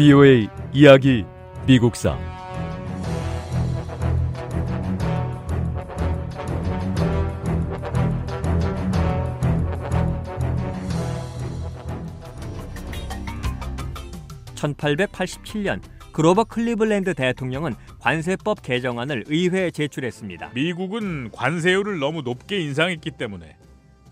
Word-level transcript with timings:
VOA 0.00 0.48
이야기 0.72 1.26
미국사 1.66 2.18
(1887년) 14.54 15.82
그로버 16.12 16.44
클리블랜드 16.44 17.12
대통령은 17.12 17.74
관세법 17.98 18.62
개정안을 18.62 19.24
의회에 19.26 19.70
제출했습니다. 19.70 20.52
미국은 20.54 21.30
관세율을 21.30 21.98
너무 21.98 22.22
높게 22.22 22.58
인상했기 22.60 23.10
때문에 23.18 23.54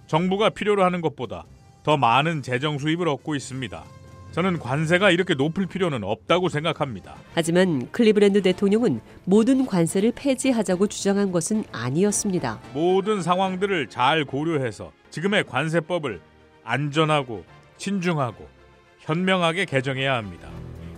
정부가 0.06 0.50
필요로 0.50 0.84
하는 0.84 1.00
것보다 1.00 1.46
더 1.82 1.96
많은 1.96 2.42
재정 2.42 2.76
수입을 2.76 3.08
얻고 3.08 3.34
있습니다. 3.34 3.97
저는 4.32 4.58
관세가 4.58 5.10
이렇게 5.10 5.34
높을 5.34 5.66
필요는 5.66 6.04
없다고 6.04 6.48
생각합니다. 6.48 7.16
하지만 7.34 7.90
클리브랜드 7.90 8.42
대통령은 8.42 9.00
모든 9.24 9.66
관세를 9.66 10.12
폐지하자고 10.14 10.86
주장한 10.86 11.32
것은 11.32 11.64
아니었습니다. 11.72 12.60
모든 12.74 13.22
상황들을 13.22 13.88
잘 13.88 14.24
고려해서 14.24 14.92
지금의 15.10 15.44
관세법을 15.44 16.20
안전하고 16.62 17.44
친중하고 17.78 18.46
현명하게 19.00 19.64
개정해야 19.64 20.14
합니다. 20.16 20.48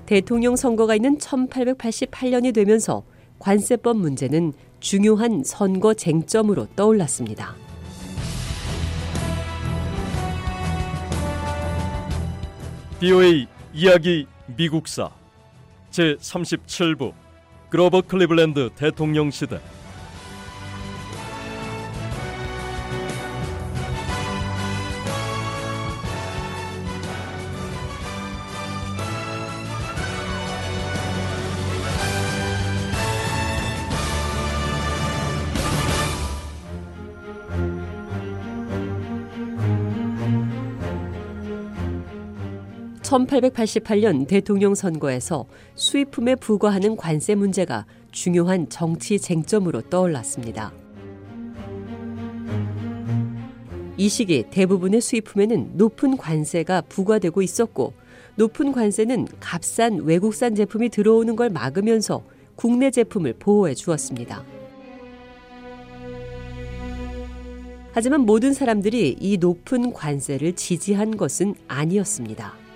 대통령 0.07 0.57
선거가 0.57 0.97
있는 0.97 1.19
1888년이 1.19 2.53
되면서 2.53 3.05
관세법 3.39 3.97
문제는 3.97 4.53
중요한 4.81 5.45
선거 5.45 5.95
쟁점으로 5.95 6.67
떠올랐습니다. 6.75 7.55
BOA 13.01 13.47
이야기 13.73 14.27
미국사. 14.47 15.11
제 15.91 16.17
37부 16.17 17.15
그로버 17.71 18.03
클리블랜드 18.03 18.69
대통령 18.77 19.31
시대 19.31 19.59
1888년 43.11 44.29
대통령 44.29 44.75
선거에서 44.77 45.47
수입품에 45.75 46.37
부과하는 46.37 46.97
관세 46.97 47.35
문제가 47.35 47.85
중요한 48.13 48.69
정치 48.69 49.19
쟁점으로 49.19 49.83
떠올랐습니다. 49.83 50.73
이 53.97 54.09
시기 54.09 54.45
대부분의 54.51 55.01
수입품에는 55.01 55.73
높은 55.75 56.17
관세가 56.17 56.83
부과되고 56.83 57.43
있었고 57.43 57.93
높은 58.37 58.73
관세는 58.73 59.27
값싼 59.41 60.05
외국산 60.05 60.55
제품이 60.55 60.89
들어오는 60.89 61.35
걸 61.35 61.51
막으면서 61.51 62.23
국내 62.55 62.91
제품을 62.91 63.35
보호해 63.39 63.75
주었습니다. 63.75 64.45
하지만 67.93 68.21
모든 68.21 68.53
사람들이 68.53 69.17
이 69.19 69.37
높은 69.37 69.93
관세를 69.93 70.55
지지한 70.55 71.17
것은 71.17 71.57
아니었습니다. 71.67 72.70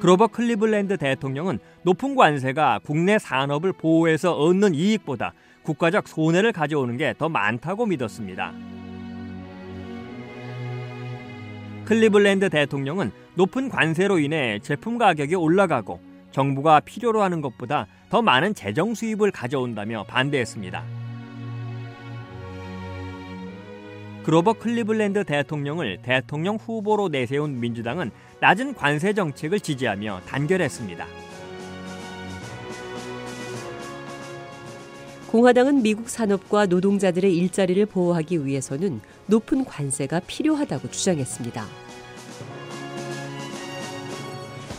그로버 0.00 0.26
클리블랜드 0.28 0.98
대통령은 0.98 1.58
높은 1.82 2.14
관세가 2.14 2.80
국내 2.84 3.18
산업을 3.18 3.72
보호해서 3.72 4.34
얻는 4.34 4.74
이익보다 4.74 5.32
국가적 5.62 6.06
손해를 6.06 6.52
가져오는 6.52 6.96
게 6.96 7.14
더 7.16 7.28
많다고 7.28 7.86
믿었습니다. 7.86 8.52
클리블랜드 11.86 12.50
대통령은 12.50 13.10
높은 13.34 13.68
관세로 13.68 14.18
인해 14.18 14.58
제품 14.60 14.98
가격이 14.98 15.34
올라가고 15.34 16.00
정부가 16.30 16.80
필요로 16.80 17.22
하는 17.22 17.40
것보다 17.40 17.86
더 18.10 18.20
많은 18.22 18.54
재정 18.54 18.94
수입을 18.94 19.30
가져온다며 19.30 20.04
반대했습니다. 20.04 20.84
그로버 24.24 24.54
클리블랜드 24.54 25.24
대통령을 25.24 25.98
대통령 26.02 26.56
후보로 26.56 27.08
내세운 27.08 27.60
민주당은 27.60 28.10
낮은 28.40 28.74
관세 28.74 29.12
정책을 29.12 29.60
지지하며 29.60 30.22
단결했습니다. 30.26 31.06
공화당은 35.28 35.82
미국 35.82 36.08
산업과 36.08 36.66
노동자들의 36.66 37.36
일자리를 37.36 37.84
보호하기 37.86 38.46
위해서는 38.46 39.00
높은 39.26 39.64
관세가 39.64 40.20
필요하다고 40.20 40.90
주장했습니다. 40.90 41.66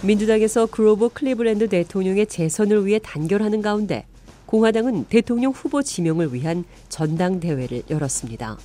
민주당에서 0.03 0.68
그로버 0.68 1.09
클리블랜드 1.09 1.69
대통령의 1.69 2.28
재선을 2.28 2.85
위해 2.85 3.00
단결하는 3.00 3.62
가운데 3.62 4.06
공화당은 4.45 5.06
대통령 5.06 5.51
후보 5.51 5.84
지명을 5.84 6.34
위한 6.34 6.63
전당대회를 6.89 7.84
열었습니다. 7.89 8.57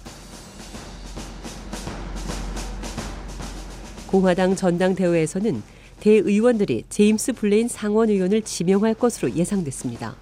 공화당 4.12 4.54
전당대회에서는 4.54 5.62
대의원들이 6.00 6.84
제임스 6.90 7.32
블레인 7.32 7.66
상원 7.66 8.10
의원을 8.10 8.42
지명할 8.42 8.92
것으로 8.92 9.32
예상됐습니다. 9.32 10.14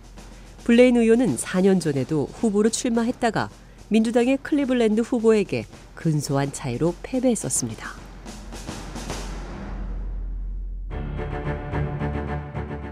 블레인 0.63 0.97
의원은 0.97 1.35
4년 1.35 1.81
전에도 1.81 2.27
후보로 2.27 2.69
출마했다가 2.69 3.51
민주당의 3.89 4.39
클리블랜드 4.43 5.01
후보에게 5.01 5.65
근소한 5.97 6.53
차이로 6.53 6.95
패배했었습니다. 7.03 7.89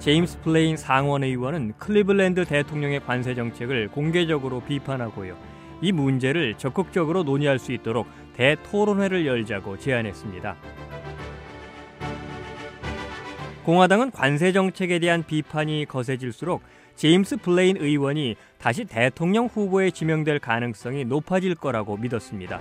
제임스 0.01 0.41
블레인 0.41 0.77
상원 0.77 1.23
의원은 1.23 1.75
클리블랜드 1.79 2.45
대통령의 2.45 3.05
관세 3.05 3.37
정책을 3.37 3.91
공개적으로 3.91 4.65
비판하고요. 4.65 5.37
이 5.81 5.93
문제를 5.93 6.55
적극적으로 6.59 7.23
논의할 7.23 7.61
수 7.61 7.71
있도록 7.71 8.09
대토론회를 8.35 9.27
열자고 9.27 9.79
제안했습니다. 9.79 10.57
공화당은 13.69 14.13
관세 14.13 14.51
정책에 14.51 14.99
대한 14.99 15.23
비판이 15.23 15.85
거세질수록 15.85 16.63
제임스 16.97 17.37
블레인 17.37 17.77
의원이 17.77 18.35
다시 18.57 18.87
대통령 18.87 19.45
후보에 19.45 19.91
지명될 19.91 20.39
가능성이 20.39 21.05
높아질 21.05 21.55
거라고 21.55 21.99
믿었습니다. 21.99 22.61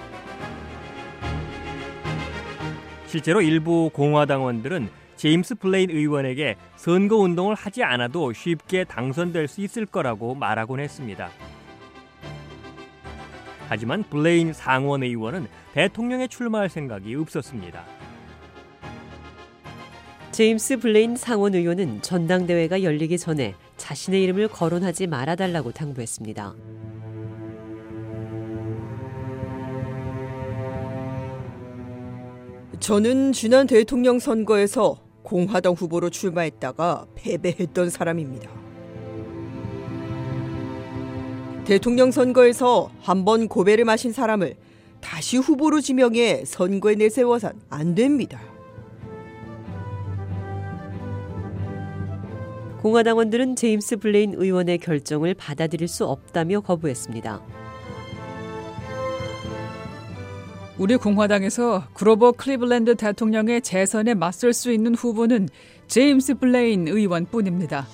실제로 3.06 3.41
일부 3.41 3.90
공화당원들은 3.94 4.90
제임스 5.16 5.56
블레인 5.56 5.91
의원에게 5.91 6.57
선거 6.75 7.16
운동을 7.16 7.56
하지 7.56 7.85
않아도 7.85 8.34
쉽게 8.34 8.84
당선될 8.84 9.47
수 9.47 9.62
있을 9.62 9.85
거라고 9.85 10.35
말하곤 10.35 10.81
했습니다. 10.81 11.29
하지만 13.69 14.03
블레인 14.03 14.51
상원 14.51 15.03
의원은 15.03 15.47
대통령에 15.74 16.28
출마할 16.28 16.68
생각이 16.68 17.16
없었습니다. 17.16 17.97
제임스 20.38 20.78
블레인 20.78 21.16
상원 21.16 21.56
의원은 21.56 22.03
전당대회가 22.03 22.84
열리기 22.84 23.18
전에 23.18 23.56
자신의 23.78 24.22
이름을 24.22 24.50
거론하지 24.50 25.07
말아달라고 25.07 25.72
당부했습니다. 25.72 26.54
저는 32.80 33.34
지난 33.34 33.66
대통령 33.66 34.19
선거에서 34.19 35.01
공화당 35.24 35.74
후보로 35.74 36.12
출마했다가 36.12 37.07
패배했던 37.16 37.89
사람입니다. 37.89 38.48
대통령 41.66 42.12
선거에서 42.12 42.92
한 43.00 43.25
번 43.25 43.48
고배를 43.48 43.86
마신 43.86 44.13
사람을 44.13 44.56
다시 45.01 45.38
후보로 45.38 45.81
지명해 45.81 46.45
선거에 46.45 46.94
내세워선 46.94 47.60
안 47.72 47.95
됩니다. 47.95 48.56
공화당원들은 52.81 53.56
제임스 53.56 53.97
블레인 53.97 54.33
의원의 54.35 54.77
결정을 54.77 55.33
받아들일 55.33 55.88
수 55.88 56.06
없다며 56.06 56.62
거부했습니다. 56.62 57.41
우리 60.77 60.95
공화당에서 60.95 61.85
그로버 61.94 62.33
클리블랜드 62.33 62.95
대통령의 62.95 63.62
재선에 63.62 64.13
맞설 64.13 64.53
수 64.53 64.71
있는 64.71 64.94
후보는 64.94 65.50
제임스 65.88 66.35
블레인 66.35 66.88
의원뿐입니다. 66.88 67.88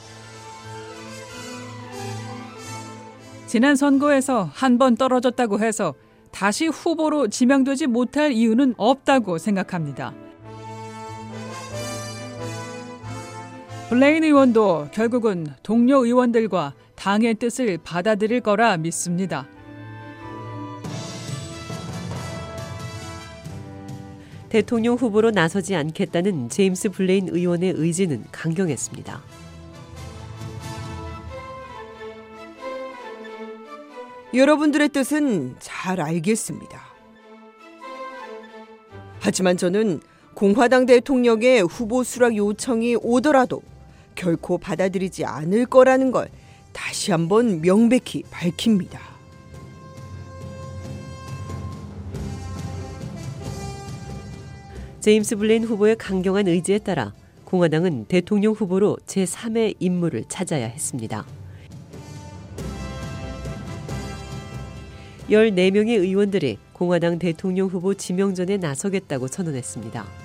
지난 3.48 3.76
선거에서 3.76 4.50
한 4.52 4.78
번 4.78 4.96
떨어졌다고 4.98 5.60
해서 5.60 5.94
다시 6.32 6.68
후보로 6.68 7.28
지명되지 7.30 7.88
못할 7.88 8.32
이유는 8.32 8.74
없다고 8.78 9.38
생각합니다. 9.38 10.14
블레인 13.94 14.24
의원도 14.24 14.88
결국은 14.92 15.46
동료 15.62 16.04
의원들과 16.04 16.74
당의 16.96 17.36
뜻을 17.36 17.78
받아들일 17.84 18.42
거라 18.42 18.76
믿습니다. 18.78 19.48
대통령 24.50 24.96
후보로 24.96 25.30
나서지 25.30 25.76
않겠다는 25.76 26.50
제임스 26.50 26.90
블레인 26.90 27.30
의원의 27.30 27.74
의지는 27.78 28.24
강경했습니다. 28.32 29.22
여러분들의 34.34 34.90
뜻은 34.90 35.56
잘 35.60 36.02
알겠습니다. 36.02 36.82
하지만 39.20 39.56
저는 39.56 40.02
공화당 40.34 40.88
대통령의 40.88 41.62
후보 41.62 42.04
수락 42.04 42.36
요청이 42.36 42.96
오더라도 43.00 43.62
결코 44.16 44.58
받아들이지 44.58 45.26
않을 45.26 45.66
거라는 45.66 46.12
걸 46.12 46.30
다시 46.72 47.12
한번 47.12 47.62
명백히 47.62 48.24
밝힙니다. 48.30 49.00
제임스 55.00 55.36
블레인 55.36 55.66
후보의 55.66 55.98
강경한 55.98 56.48
의지에 56.48 56.80
따라 56.80 57.14
공화당은 57.44 58.06
대통령 58.06 58.54
후보로 58.54 58.98
제3의 59.06 59.76
인물을 59.80 60.24
찾아야 60.30 60.66
했습니다. 60.66 61.26
14명의 65.30 66.00
의원들이 66.00 66.58
공화당 66.74 67.20
대통령 67.20 67.68
후보 67.68 67.94
지명전에 67.94 68.58
나서겠다고 68.58 69.28
선언했습니다. 69.28 70.23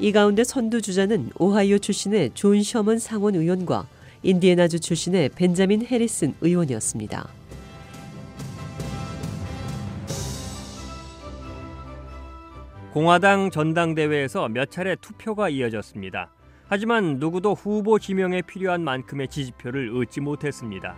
이 0.00 0.12
가운데 0.12 0.44
선두 0.44 0.80
주자는 0.80 1.30
오하이오 1.38 1.78
출신의 1.78 2.30
존 2.34 2.62
셔먼 2.62 3.00
상원 3.00 3.34
의원과 3.34 3.88
인디애나주 4.22 4.78
출신의 4.78 5.30
벤자민 5.30 5.84
해리슨 5.84 6.34
의원이었습니다. 6.40 7.28
공화당 12.92 13.50
전당대회에서 13.50 14.48
몇 14.48 14.70
차례 14.70 14.94
투표가 14.94 15.48
이어졌습니다. 15.48 16.30
하지만 16.68 17.18
누구도 17.18 17.54
후보 17.54 17.98
지명에 17.98 18.42
필요한 18.42 18.84
만큼의 18.84 19.28
지지표를 19.28 19.96
얻지 19.96 20.20
못했습니다. 20.20 20.94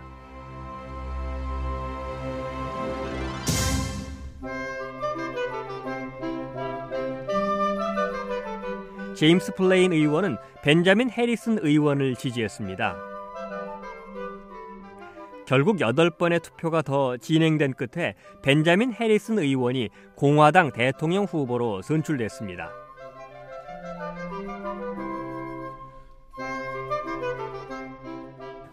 제임스 9.21 9.53
블레인 9.53 9.93
의원은 9.93 10.37
벤자민 10.63 11.11
해리슨 11.11 11.59
의원을 11.61 12.15
지지했습니다. 12.15 12.97
결국 15.45 15.77
8번의 15.77 16.41
투표가 16.41 16.81
더 16.81 17.17
진행된 17.17 17.73
끝에 17.73 18.15
벤자민 18.41 18.93
해리슨 18.93 19.37
의원이 19.37 19.89
공화당 20.15 20.71
대통령 20.71 21.25
후보로 21.25 21.83
선출됐습니다. 21.83 22.71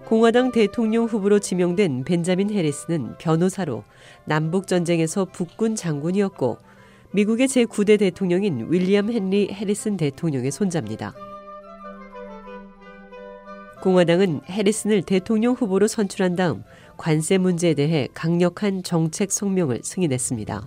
공화당 0.07 0.51
대통령 0.51 1.05
후보로 1.05 1.41
지명된 1.41 2.05
벤자민 2.05 2.49
해리슨은 2.49 3.17
변호사로 3.19 3.85
남북 4.25 4.67
전쟁에서 4.67 5.27
북군 5.27 5.77
장군이었고 5.77 6.68
미국의 7.13 7.49
제9대 7.49 7.99
대통령인 7.99 8.67
윌리엄 8.71 9.11
헨리 9.11 9.49
해리슨 9.51 9.97
대통령의 9.97 10.51
손자입니다. 10.51 11.15
공화당은 13.83 14.43
해리슨을 14.47 15.03
대통령 15.03 15.55
후보로 15.55 15.87
선출한 15.87 16.37
다음 16.37 16.65
관세 16.99 17.39
문제에 17.39 17.75
대해 17.75 18.09
강력한 18.13 18.83
정책 18.83 19.33
성명을 19.33 19.81
승인했습니다. 19.85 20.67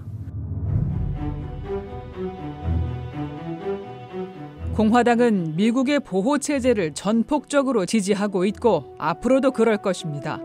공화당은 4.75 5.57
미국의 5.57 5.99
보호 5.99 6.39
체제를 6.39 6.94
전폭적으로 6.94 7.85
지지하고 7.85 8.45
있고 8.45 8.95
앞으로도 8.97 9.51
그럴 9.51 9.77
것입니다. 9.77 10.39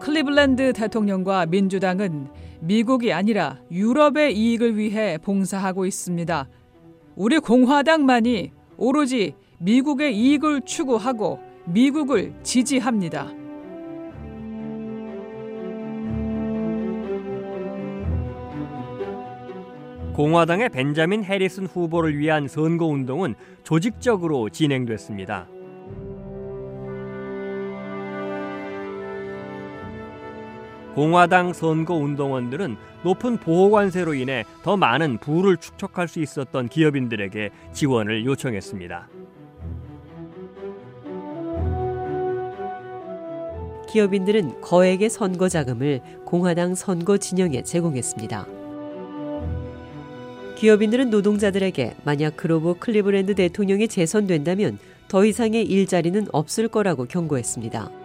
클리블랜드 0.00 0.72
대통령과 0.72 1.46
민주당은 1.46 2.28
미국이 2.60 3.12
아니라 3.12 3.58
유럽의 3.70 4.36
이익을 4.36 4.76
위해 4.76 5.18
봉사하고 5.18 5.86
있습니다. 5.86 6.48
우리 7.16 7.38
공화당만이 7.38 8.52
오로지 8.76 9.34
미국의 9.58 10.16
이익을 10.16 10.62
추구하고 10.62 11.40
미국을 11.66 12.32
지지합니다. 12.42 13.32
공화당의 20.14 20.68
벤자민 20.70 21.22
해리슨 21.22 21.66
후보를 21.66 22.18
위한 22.18 22.48
선거 22.48 22.86
운동은 22.86 23.36
조직적으로 23.62 24.48
진행됐습니다. 24.48 25.46
공화당 30.98 31.52
선거 31.52 31.94
운동원들은 31.94 32.76
높은 33.04 33.36
보호 33.36 33.70
관세로 33.70 34.14
인해 34.14 34.44
더 34.64 34.76
많은 34.76 35.18
부를 35.18 35.56
축적할 35.56 36.08
수 36.08 36.18
있었던 36.20 36.68
기업인들에게 36.68 37.50
지원을 37.72 38.26
요청했습니다. 38.26 39.08
기업인들은 43.88 44.60
거액의 44.60 45.08
선거 45.08 45.48
자금을 45.48 46.00
공화당 46.24 46.74
선거 46.74 47.16
진영에 47.16 47.62
제공했습니다. 47.62 48.46
기업인들은 50.56 51.10
노동자들에게 51.10 51.94
만약 52.02 52.36
그로버 52.36 52.74
클리브랜드 52.80 53.36
대통령이 53.36 53.86
재선된다면 53.86 54.80
더 55.06 55.24
이상의 55.24 55.64
일자리는 55.64 56.26
없을 56.32 56.66
거라고 56.66 57.04
경고했습니다. 57.04 57.97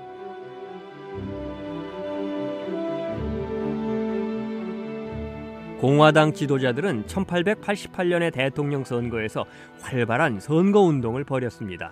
공화당 5.84 6.32
지도자들은 6.32 7.08
1888년의 7.08 8.32
대통령 8.32 8.86
선거에서 8.86 9.44
활발한 9.82 10.40
선거 10.40 10.80
운동을 10.80 11.26
벌였습니다. 11.26 11.92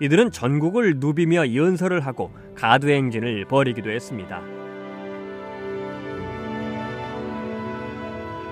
이들은 0.00 0.30
전국을 0.30 0.96
누비며 0.98 1.54
연설을 1.54 2.00
하고 2.00 2.30
가두 2.54 2.90
행진을 2.90 3.46
벌이기도 3.46 3.90
했습니다. 3.90 4.42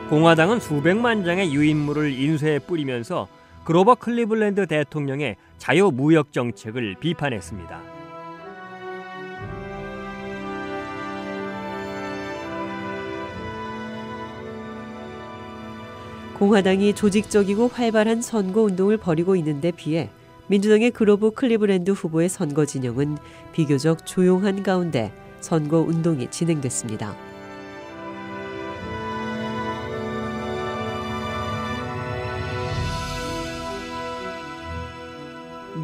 공화당은 0.09 0.61
수백만 0.61 1.27
장의 1.27 1.55
유인물을 1.55 2.19
인쇄해 2.19 2.59
뿌리면서 2.59 3.29
그로버 3.67 3.97
클리블랜드 3.97 4.67
대통령의 4.67 5.37
자유 5.59 5.91
무역 5.93 6.33
정책을 6.33 6.95
비판했습니다. 7.01 7.94
공화당이 16.35 16.95
조직적이고 16.95 17.69
활발한 17.69 18.21
선거 18.21 18.63
운동을 18.63 18.97
벌이고 18.97 19.37
있는데 19.37 19.71
비해 19.71 20.11
민주당의 20.49 20.91
그로브 20.91 21.31
클리브랜드 21.31 21.93
후보의 21.93 22.29
선거 22.29 22.67
진영은 22.67 23.17
비교적 23.53 24.05
조용한 24.05 24.63
가운데 24.63 25.13
선거 25.41 25.79
운동이 25.79 26.31
진행됐습니다. 26.31 27.17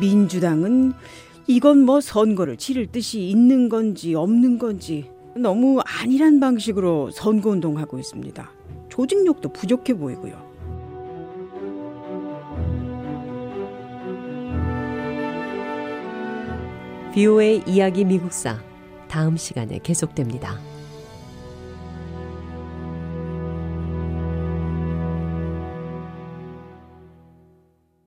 민주당은 0.00 0.94
이건 1.46 1.78
뭐 1.80 2.00
선거를 2.00 2.56
치를 2.56 2.86
뜻이 2.86 3.28
있는 3.28 3.68
건지 3.68 4.14
없는 4.14 4.58
건지 4.58 5.10
너무 5.36 5.80
안일한 5.84 6.40
방식으로 6.40 7.10
선거 7.12 7.50
운동하고 7.50 7.98
있습니다. 7.98 8.59
조직력도 8.90 9.48
부족해 9.50 9.94
보이고요. 9.94 10.50
비오의 17.14 17.64
이야기 17.66 18.04
미국사 18.04 18.62
다음 19.08 19.36
시간에 19.36 19.80
계속됩니다. 19.82 20.69